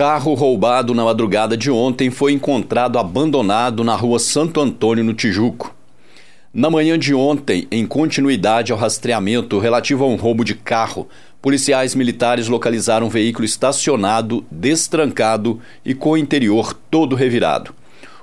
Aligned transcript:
Carro 0.00 0.32
roubado 0.32 0.94
na 0.94 1.04
madrugada 1.04 1.58
de 1.58 1.70
ontem 1.70 2.08
foi 2.08 2.32
encontrado 2.32 2.98
abandonado 2.98 3.84
na 3.84 3.94
rua 3.94 4.18
Santo 4.18 4.58
Antônio, 4.58 5.04
no 5.04 5.12
Tijuco. 5.12 5.74
Na 6.54 6.70
manhã 6.70 6.98
de 6.98 7.12
ontem, 7.12 7.68
em 7.70 7.84
continuidade 7.84 8.72
ao 8.72 8.78
rastreamento 8.78 9.58
relativo 9.58 10.02
a 10.02 10.06
um 10.06 10.16
roubo 10.16 10.42
de 10.42 10.54
carro, 10.54 11.06
policiais 11.42 11.94
militares 11.94 12.48
localizaram 12.48 13.08
um 13.08 13.10
veículo 13.10 13.44
estacionado, 13.44 14.42
destrancado 14.50 15.60
e 15.84 15.92
com 15.92 16.12
o 16.12 16.16
interior 16.16 16.72
todo 16.90 17.14
revirado. 17.14 17.74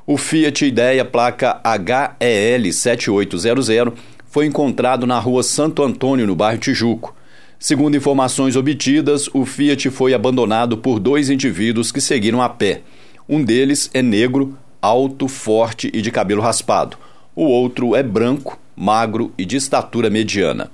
O 0.03 0.17
Fiat 0.17 0.65
Ideia 0.65 1.05
placa 1.05 1.61
HEL 1.63 2.73
7800 2.73 3.93
foi 4.25 4.47
encontrado 4.47 5.05
na 5.05 5.19
rua 5.19 5.43
Santo 5.43 5.83
Antônio, 5.83 6.25
no 6.25 6.35
bairro 6.35 6.59
Tijuco. 6.59 7.15
Segundo 7.59 7.97
informações 7.97 8.55
obtidas, 8.55 9.27
o 9.33 9.43
Fiat 9.43 9.89
foi 9.89 10.13
abandonado 10.13 10.77
por 10.77 10.99
dois 10.99 11.31
indivíduos 11.31 11.91
que 11.91 11.99
seguiram 11.99 12.39
a 12.39 12.47
pé. 12.47 12.81
Um 13.27 13.43
deles 13.43 13.89
é 13.95 14.01
negro, 14.01 14.55
alto, 14.79 15.27
forte 15.27 15.89
e 15.91 15.99
de 15.99 16.11
cabelo 16.11 16.41
raspado. 16.41 16.97
O 17.35 17.45
outro 17.45 17.95
é 17.95 18.03
branco, 18.03 18.59
magro 18.75 19.33
e 19.35 19.43
de 19.43 19.57
estatura 19.57 20.07
mediana. 20.07 20.69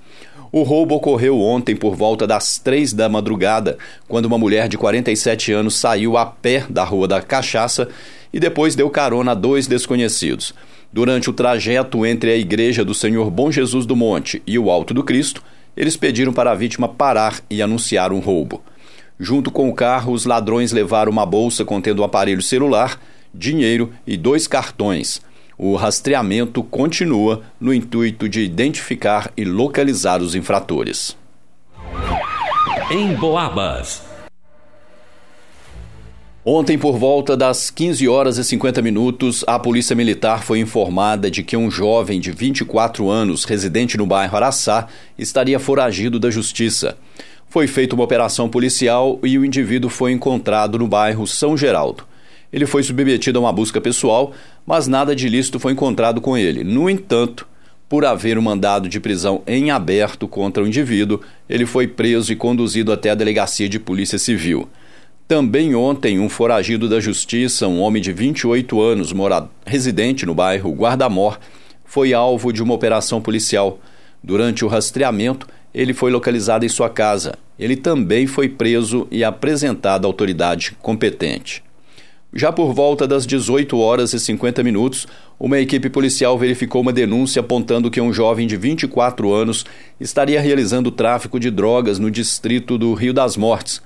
O 0.52 0.62
roubo 0.62 0.96
ocorreu 0.96 1.40
ontem 1.40 1.74
por 1.74 1.96
volta 1.96 2.28
das 2.28 2.60
três 2.60 2.92
da 2.92 3.08
madrugada, 3.08 3.78
quando 4.08 4.26
uma 4.26 4.38
mulher 4.38 4.68
de 4.68 4.78
47 4.78 5.54
anos 5.54 5.76
saiu 5.76 6.18
a 6.18 6.26
pé 6.26 6.66
da 6.70 6.84
Rua 6.84 7.08
da 7.08 7.22
Cachaça 7.22 7.88
e 8.32 8.42
depois 8.42 8.76
deu 8.76 8.90
carona 8.90 9.32
a 9.32 9.36
dois 9.36 9.68
desconhecidos. 9.68 10.54
Durante 10.92 11.30
o 11.30 11.34
trajeto 11.34 12.06
entre 12.06 12.30
a 12.30 12.38
Igreja 12.38 12.84
do 12.84 12.94
Senhor 12.94 13.32
Bom 13.32 13.50
Jesus 13.50 13.86
do 13.86 13.96
Monte 13.96 14.44
e 14.46 14.60
o 14.60 14.70
Alto 14.70 14.94
do 14.94 15.02
Cristo, 15.02 15.42
eles 15.76 15.98
pediram 15.98 16.34
para 16.34 16.52
a 16.52 16.56
vítima 16.56 16.88
parar 16.88 17.42
e 17.50 17.62
anunciar 17.62 18.12
um 18.12 18.20
roubo. 18.20 18.62
Junto 19.20 19.52
com 19.52 19.70
o 19.70 19.74
carro, 19.74 20.14
os 20.14 20.26
ladrões 20.26 20.72
levaram 20.72 21.12
uma 21.12 21.26
bolsa 21.26 21.64
contendo 21.64 22.02
um 22.02 22.06
aparelho 22.06 22.42
celular, 22.42 23.00
dinheiro 23.34 23.92
e 24.06 24.18
dois 24.18 24.48
cartões. 24.48 25.22
O 25.58 25.76
rastreamento 25.76 26.64
continua 26.64 27.44
no 27.60 27.74
intuito 27.74 28.28
de 28.28 28.42
identificar 28.42 29.32
e 29.38 29.46
localizar 29.46 30.22
os 30.22 30.36
infratores. 30.36 31.16
Em 32.92 33.14
Boabas. 33.16 34.13
Ontem, 36.46 36.78
por 36.78 36.98
volta 36.98 37.38
das 37.38 37.70
15 37.70 38.06
horas 38.10 38.38
e 38.38 38.44
50 38.44 38.82
minutos, 38.82 39.46
a 39.48 39.58
Polícia 39.58 39.96
Militar 39.96 40.44
foi 40.44 40.60
informada 40.60 41.32
de 41.32 41.42
que 41.42 41.56
um 41.56 41.72
jovem 41.72 42.20
de 42.20 42.34
24 42.34 43.10
anos, 43.10 43.46
residente 43.46 43.98
no 43.98 44.06
bairro 44.06 44.36
Araçá, 44.36 44.88
estaria 45.18 45.58
foragido 45.58 46.20
da 46.20 46.30
Justiça. 46.30 46.98
Foi 47.48 47.66
feita 47.66 47.96
uma 47.96 48.04
operação 48.04 48.50
policial 48.50 49.20
e 49.24 49.38
o 49.38 49.46
indivíduo 49.46 49.90
foi 49.90 50.12
encontrado 50.12 50.78
no 50.78 50.86
bairro 50.86 51.26
São 51.26 51.56
Geraldo. 51.56 52.04
Ele 52.52 52.66
foi 52.66 52.84
submetido 52.84 53.40
a 53.40 53.42
uma 53.44 53.54
busca 53.54 53.80
pessoal, 53.80 54.34
mas 54.66 54.86
nada 54.86 55.16
de 55.16 55.28
ilícito 55.28 55.62
foi 55.62 55.72
encontrado 55.72 56.20
com 56.20 56.38
ele. 56.38 56.62
No 56.62 56.90
entanto, 56.90 57.48
por 57.88 58.04
haver 58.04 58.38
um 58.38 58.42
mandado 58.42 58.90
de 58.90 59.00
prisão 59.00 59.42
em 59.48 59.72
aberto 59.72 60.28
contra 60.28 60.62
o 60.62 60.68
indivíduo, 60.68 61.22
ele 61.48 61.66
foi 61.66 61.88
preso 61.88 62.34
e 62.34 62.36
conduzido 62.36 62.92
até 62.92 63.12
a 63.12 63.16
delegacia 63.16 63.70
de 63.70 63.80
Polícia 63.80 64.20
Civil. 64.20 64.68
Também 65.34 65.74
ontem, 65.74 66.20
um 66.20 66.30
foragido 66.30 66.88
da 66.88 67.00
justiça, 67.00 67.68
um 67.68 67.82
homem 67.82 68.00
de 68.00 68.14
28 68.14 68.80
anos, 68.80 69.12
morado, 69.12 69.50
residente 69.66 70.28
no 70.28 70.36
bairro 70.36 70.72
Guardamor, 70.72 71.40
foi 71.84 72.14
alvo 72.14 72.54
de 72.54 72.62
uma 72.62 72.76
operação 72.76 73.20
policial. 73.20 73.80
Durante 74.24 74.64
o 74.64 74.68
rastreamento, 74.68 75.48
ele 75.74 75.92
foi 75.92 76.12
localizado 76.12 76.66
em 76.66 76.70
sua 76.70 76.88
casa. 76.88 77.34
Ele 77.58 77.76
também 77.76 78.28
foi 78.28 78.48
preso 78.48 79.08
e 79.10 79.24
apresentado 79.24 80.06
à 80.06 80.08
autoridade 80.08 80.78
competente. 80.84 81.64
Já 82.32 82.52
por 82.52 82.72
volta 82.72 83.08
das 83.08 83.26
18 83.26 83.76
horas 83.80 84.14
e 84.14 84.20
50 84.20 84.62
minutos, 84.62 85.08
uma 85.40 85.58
equipe 85.58 85.90
policial 85.90 86.38
verificou 86.38 86.80
uma 86.80 86.94
denúncia 86.94 87.40
apontando 87.40 87.90
que 87.90 88.00
um 88.00 88.14
jovem 88.14 88.46
de 88.46 88.56
24 88.56 89.34
anos 89.34 89.66
estaria 90.00 90.40
realizando 90.40 90.92
tráfico 90.92 91.40
de 91.40 91.50
drogas 91.50 91.98
no 91.98 92.12
distrito 92.12 92.78
do 92.78 92.94
Rio 92.94 93.16
das 93.16 93.36
Mortes 93.36 93.82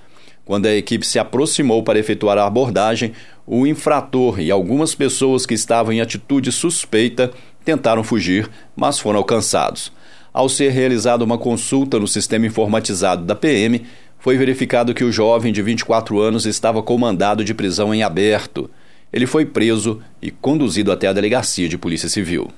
quando 0.48 0.66
a 0.66 0.74
equipe 0.74 1.06
se 1.06 1.20
aproximou 1.20 1.84
para 1.84 2.00
efetuar 2.00 2.38
a 2.38 2.48
abordagem, 2.48 3.12
o 3.46 3.68
infrator 3.68 4.40
e 4.40 4.50
algumas 4.50 4.96
pessoas 4.96 5.46
que 5.46 5.54
estavam 5.54 5.92
em 5.92 6.00
atitude 6.00 6.54
suspeita 6.54 7.32
tentaram 7.66 8.02
fugir, 8.02 8.50
mas 8.74 8.98
foram 8.98 9.20
alcançados. 9.20 9.92
Ao 10.32 10.48
ser 10.48 10.70
realizada 10.70 11.22
uma 11.22 11.38
consulta 11.38 12.00
no 12.00 12.08
sistema 12.08 12.48
informatizado 12.48 13.26
da 13.26 13.36
PM, 13.36 13.86
foi 14.20 14.38
verificado 14.38 14.94
que 14.94 15.04
o 15.04 15.12
jovem 15.12 15.52
de 15.52 15.62
24 15.62 16.18
anos 16.18 16.46
estava 16.46 16.82
com 16.82 16.98
mandado 16.98 17.44
de 17.44 17.54
prisão 17.54 17.94
em 17.94 18.02
aberto. 18.02 18.70
Ele 19.12 19.28
foi 19.28 19.46
preso 19.46 20.02
e 20.22 20.32
conduzido 20.32 20.94
até 20.94 21.08
a 21.08 21.14
delegacia 21.14 21.68
de 21.68 21.78
Polícia 21.78 22.08
Civil. 22.08 22.50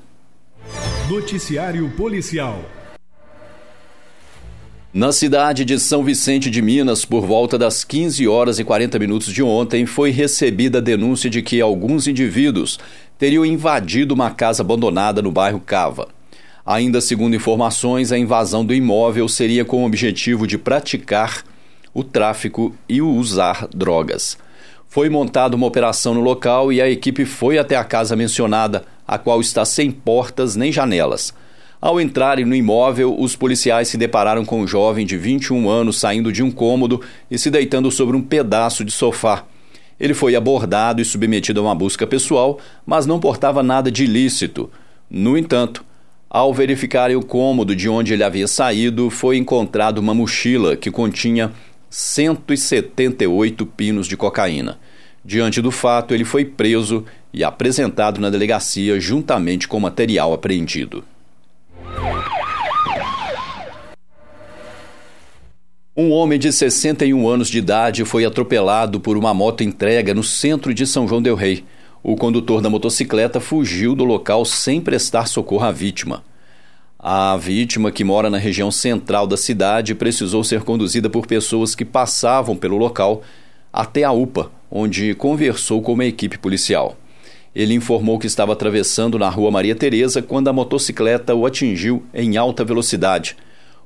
Noticiário 1.09 1.89
Policial 1.97 2.63
na 4.91 5.11
cidade 5.11 5.63
de 5.63 5.79
São 5.79 6.03
Vicente 6.03 6.50
de 6.50 6.63
Minas, 6.63 7.05
por 7.05 7.23
volta 7.23 7.59
das 7.59 7.83
15 7.83 8.27
horas 8.27 8.57
e 8.57 8.63
40 8.63 8.97
minutos 8.97 9.31
de 9.31 9.44
ontem, 9.44 9.85
foi 9.85 10.09
recebida 10.09 10.79
a 10.79 10.81
denúncia 10.81 11.29
de 11.29 11.44
que 11.44 11.61
alguns 11.61 12.07
indivíduos 12.07 12.79
teriam 13.17 13.45
invadido 13.45 14.16
uma 14.16 14.31
casa 14.31 14.63
abandonada 14.63 15.22
no 15.22 15.31
bairro 15.31 15.59
Cava. 15.59 16.07
Ainda 16.66 17.01
segundo 17.01 17.35
informações, 17.35 18.11
a 18.11 18.17
invasão 18.17 18.66
do 18.66 18.73
imóvel 18.73 19.28
seria 19.28 19.63
com 19.63 19.83
o 19.83 19.85
objetivo 19.85 20.47
de 20.47 20.57
praticar 20.57 21.44
o 21.94 22.03
tráfico 22.03 22.75
e 22.88 22.99
o 22.99 23.09
usar 23.09 23.67
drogas. 23.67 24.38
Foi 24.88 25.07
montada 25.07 25.55
uma 25.55 25.67
operação 25.67 26.16
no 26.16 26.22
local 26.22 26.73
e 26.73 26.81
a 26.81 26.89
equipe 26.89 27.25
foi 27.25 27.59
até 27.59 27.75
a 27.75 27.83
casa 27.83 28.16
mencionada, 28.16 28.83
a 29.07 29.19
qual 29.19 29.39
está 29.39 29.63
sem 29.66 29.91
portas 29.91 30.55
nem 30.55 30.72
janelas. 30.72 31.31
Ao 31.81 32.00
entrarem 32.01 32.44
no 32.44 32.53
imóvel, 32.53 33.16
os 33.17 33.38
policiais 33.38 33.88
se 33.88 33.97
depararam 33.97 34.44
com 34.44 34.59
um 34.59 34.67
jovem 34.67 35.06
de 35.06 35.16
21 35.16 35.69
anos 35.69 35.97
saindo 35.97 36.29
de 36.29 36.44
um 36.44 36.51
cômodo 36.51 37.01
e 37.31 37.38
se 37.38 37.50
deitando 37.50 37.90
sobre 37.90 38.17
um 38.17 38.22
pedaço 38.22 38.84
de 38.84 38.91
sofá. 38.91 39.45
Ele 39.97 40.13
foi 40.13 40.35
abordado 40.35 41.01
e 41.01 41.06
submetido 41.06 41.62
a 41.62 41.63
uma 41.63 41.75
busca 41.75 42.06
pessoal, 42.06 42.59
mas 42.85 43.06
não 43.06 43.17
portava 43.17 43.63
nada 43.63 43.90
de 43.90 44.03
ilícito. 44.03 44.69
No 45.09 45.38
entanto, 45.38 45.85
ao 46.29 46.53
verificarem 46.53 47.16
o 47.16 47.23
cômodo 47.23 47.73
de 47.73 47.88
onde 47.88 48.11
ele 48.11 48.25
havia 48.25 48.47
saído, 48.47 49.09
foi 49.09 49.38
encontrada 49.38 50.01
uma 50.01 50.13
mochila 50.13 50.75
que 50.75 50.91
continha 50.91 51.53
178 51.90 53.66
pinos 53.66 54.06
de 54.06 54.17
cocaína. 54.17 54.78
Diante 55.23 55.61
do 55.61 55.72
fato, 55.72 56.13
ele 56.13 56.25
foi 56.25 56.44
preso 56.44 57.06
e 57.34 57.41
apresentado 57.41 58.19
na 58.19 58.29
delegacia 58.29 59.00
juntamente 59.00 59.66
com 59.66 59.78
o 59.78 59.81
material 59.81 60.34
apreendido. 60.34 61.06
Um 66.01 66.13
homem 66.13 66.39
de 66.39 66.49
61 66.49 67.27
anos 67.27 67.49
de 67.49 67.57
idade 67.57 68.05
foi 68.05 68.23
atropelado 68.23 69.01
por 69.01 69.17
uma 69.17 69.33
moto 69.33 69.65
entrega 69.65 70.13
no 70.13 70.23
centro 70.23 70.73
de 70.73 70.87
São 70.87 71.05
João 71.05 71.21
Del 71.21 71.35
Rei. 71.35 71.65
O 72.01 72.15
condutor 72.15 72.61
da 72.61 72.69
motocicleta 72.69 73.41
fugiu 73.41 73.93
do 73.93 74.05
local 74.05 74.45
sem 74.45 74.79
prestar 74.79 75.27
socorro 75.27 75.65
à 75.65 75.73
vítima. 75.73 76.23
A 76.97 77.35
vítima, 77.35 77.91
que 77.91 78.05
mora 78.05 78.29
na 78.29 78.37
região 78.37 78.71
central 78.71 79.27
da 79.27 79.35
cidade, 79.35 79.93
precisou 79.93 80.41
ser 80.41 80.61
conduzida 80.61 81.09
por 81.09 81.27
pessoas 81.27 81.75
que 81.75 81.83
passavam 81.83 82.55
pelo 82.55 82.77
local 82.77 83.21
até 83.73 84.05
a 84.05 84.13
UPA, 84.13 84.49
onde 84.71 85.13
conversou 85.16 85.81
com 85.81 85.91
uma 85.91 86.05
equipe 86.05 86.37
policial. 86.37 86.95
Ele 87.53 87.73
informou 87.73 88.17
que 88.17 88.25
estava 88.25 88.53
atravessando 88.53 89.19
na 89.19 89.27
rua 89.27 89.51
Maria 89.51 89.75
Tereza 89.75 90.21
quando 90.21 90.47
a 90.47 90.53
motocicleta 90.53 91.35
o 91.35 91.45
atingiu 91.45 92.05
em 92.13 92.37
alta 92.37 92.63
velocidade. 92.63 93.35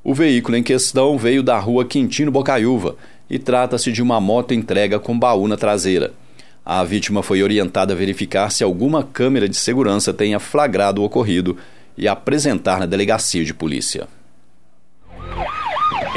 O 0.06 0.14
veículo 0.14 0.58
em 0.58 0.64
questão 0.64 1.18
veio 1.18 1.42
da 1.42 1.58
rua 1.58 1.86
Quintino 1.86 2.30
Bocaiúva 2.30 2.98
e 3.30 3.40
trata-se 3.40 3.90
de 3.90 4.02
uma 4.02 4.20
moto 4.20 4.54
entrega 4.54 5.00
com 5.00 5.18
baú 5.18 5.48
na 5.48 5.56
traseira. 5.56 6.12
A 6.66 6.84
vítima 6.84 7.24
foi 7.24 7.42
orientada 7.42 7.94
a 7.94 7.96
verificar 7.96 8.52
se 8.52 8.66
alguma 8.66 9.02
câmera 9.02 9.48
de 9.48 9.56
segurança 9.56 10.14
tenha 10.14 10.42
flagrado 10.42 11.02
o 11.02 11.06
ocorrido 11.06 11.58
e 11.98 12.06
apresentar 12.06 12.80
na 12.80 12.86
delegacia 12.86 13.46
de 13.46 13.54
polícia. 13.54 14.10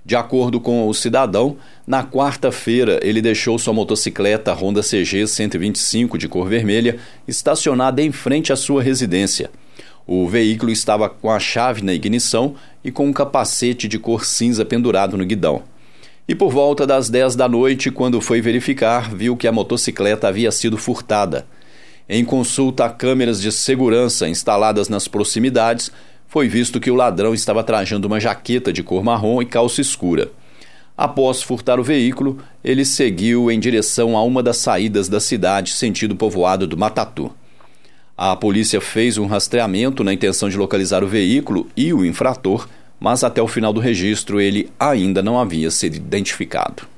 De 0.06 0.18
acordo 0.18 0.60
com 0.60 0.86
o 0.86 0.94
cidadão, 0.94 1.56
na 1.88 2.04
quarta-feira 2.04 3.00
ele 3.01 3.22
deixou 3.22 3.57
sua 3.57 3.74
motocicleta 3.74 4.51
Honda 4.51 4.81
CG 4.81 5.28
125 5.28 6.18
de 6.18 6.28
cor 6.28 6.50
vermelha 6.50 6.98
estacionada 7.25 8.01
em 8.01 8.12
frente 8.12 8.51
à 8.51 8.57
sua 8.57 8.84
residência. 8.84 9.50
O 10.06 10.28
veículo 10.28 10.74
estava 10.74 11.07
com 11.07 11.31
a 11.31 11.39
chave 11.39 11.81
na 11.81 11.94
ignição 11.94 12.56
e 12.84 12.92
com 12.92 13.07
um 13.07 13.13
capacete 13.13 13.88
de 13.88 13.98
cor 13.98 14.25
cinza 14.25 14.66
pendurado 14.66 15.16
no 15.16 15.24
guidão. 15.24 15.63
E 16.25 16.34
por 16.34 16.52
volta 16.52 16.88
das 16.88 17.10
10 17.10 17.36
da 17.36 17.50
noite, 17.50 17.92
quando 17.92 18.22
foi 18.22 18.40
verificar, 18.40 19.14
viu 19.14 19.36
que 19.36 19.48
a 19.48 19.52
motocicleta 19.52 20.28
havia 20.28 20.52
sido 20.52 20.78
furtada. 20.78 21.46
Em 22.08 22.24
consulta 22.24 22.86
a 22.86 22.90
câmeras 22.90 23.42
de 23.42 23.52
segurança 23.52 24.28
instaladas 24.30 24.88
nas 24.88 25.06
proximidades, 25.08 25.92
foi 26.28 26.48
visto 26.48 26.80
que 26.80 26.90
o 26.90 26.96
ladrão 26.96 27.34
estava 27.34 27.62
trajando 27.62 28.08
uma 28.08 28.22
jaqueta 28.22 28.72
de 28.72 28.81
cor 28.81 29.04
marrom 29.04 29.42
e 29.42 29.46
calça 29.46 29.81
escura. 29.81 30.31
Após 30.96 31.42
furtar 31.42 31.80
o 31.80 31.84
veículo, 31.84 32.38
ele 32.64 32.86
seguiu 32.86 33.52
em 33.52 33.60
direção 33.60 34.16
a 34.16 34.24
uma 34.24 34.42
das 34.42 34.58
saídas 34.58 35.10
da 35.10 35.20
cidade, 35.20 35.74
sentido 35.74 36.16
povoado 36.16 36.66
do 36.66 36.78
Matatu. 36.78 37.31
A 38.16 38.36
polícia 38.36 38.80
fez 38.80 39.18
um 39.18 39.25
rastreamento 39.25 40.04
na 40.04 40.14
intenção 40.14 40.48
de 40.48 40.56
localizar 40.56 41.04
o 41.04 41.08
veículo 41.08 41.68
e 41.75 41.92
o 41.92 42.06
infrator, 42.06 42.68
mas 43.04 43.22
até 43.22 43.42
o 43.42 43.48
final 43.50 43.74
do 43.74 43.82
registro 43.82 44.40
ele 44.40 44.72
ainda 44.80 45.22
não 45.22 45.38
havia 45.38 45.70
sido 45.70 45.98
identificado. 45.98 46.93